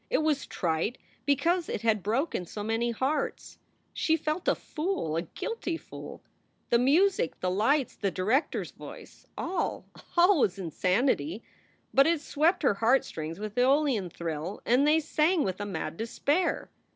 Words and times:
It 0.09 0.23
was 0.23 0.47
trite 0.47 0.97
because 1.27 1.69
it 1.69 1.83
had 1.83 2.01
broken 2.01 2.47
so 2.47 2.63
many 2.63 2.89
hearts. 2.89 3.59
She 3.93 4.17
felt 4.17 4.47
a 4.47 4.55
fool, 4.55 5.15
a 5.15 5.21
guilty 5.21 5.77
fool. 5.77 6.23
The 6.71 6.79
music, 6.79 7.39
the 7.39 7.51
lights, 7.51 7.97
the 7.97 8.09
director 8.09 8.61
s 8.61 8.71
voice 8.71 9.27
all, 9.37 9.85
all 10.17 10.39
was 10.39 10.57
insanity. 10.57 11.43
But 11.93 12.07
it 12.07 12.19
swept 12.21 12.63
her 12.63 12.73
heartstrings 12.73 13.39
with 13.39 13.55
an 13.59 13.63
^Eolian 13.63 14.11
thrill 14.11 14.63
and 14.65 14.87
they 14.87 14.99
sang 15.01 15.43
with 15.43 15.61
a 15.61 15.67
mad 15.67 15.97
despair. 15.97 16.71